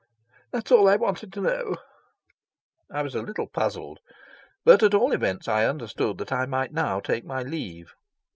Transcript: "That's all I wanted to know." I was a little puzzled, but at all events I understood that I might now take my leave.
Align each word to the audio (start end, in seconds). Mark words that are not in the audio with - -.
"That's 0.49 0.71
all 0.71 0.89
I 0.89 0.95
wanted 0.95 1.31
to 1.33 1.41
know." 1.41 1.75
I 2.89 3.03
was 3.03 3.13
a 3.13 3.21
little 3.21 3.45
puzzled, 3.45 3.99
but 4.65 4.81
at 4.81 4.95
all 4.95 5.11
events 5.13 5.47
I 5.47 5.65
understood 5.65 6.17
that 6.17 6.31
I 6.31 6.47
might 6.47 6.73
now 6.73 6.99
take 6.99 7.23
my 7.23 7.43
leave. 7.43 7.93